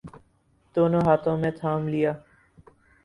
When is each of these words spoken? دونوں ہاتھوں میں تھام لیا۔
دونوں 0.75 1.01
ہاتھوں 1.01 1.35
میں 1.37 1.51
تھام 1.51 1.87
لیا۔ 1.87 2.11